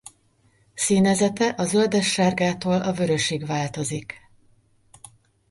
[0.73, 4.17] Színezete a zöldessárgától a vörösig változik.